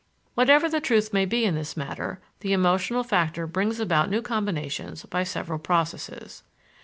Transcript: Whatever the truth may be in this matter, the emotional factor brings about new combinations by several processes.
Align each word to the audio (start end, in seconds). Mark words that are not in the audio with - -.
Whatever 0.33 0.67
the 0.67 0.81
truth 0.81 1.13
may 1.13 1.25
be 1.25 1.45
in 1.45 1.53
this 1.53 1.77
matter, 1.77 2.19
the 2.39 2.53
emotional 2.53 3.03
factor 3.03 3.45
brings 3.45 3.79
about 3.79 4.09
new 4.09 4.23
combinations 4.23 5.05
by 5.05 5.23
several 5.23 5.59
processes. 5.59 6.41